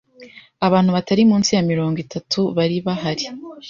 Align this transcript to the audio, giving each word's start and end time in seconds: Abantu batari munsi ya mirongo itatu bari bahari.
Abantu 0.67 0.89
batari 0.97 1.21
munsi 1.29 1.51
ya 1.57 1.63
mirongo 1.71 1.97
itatu 2.05 2.39
bari 2.55 2.77
bahari. 2.85 3.23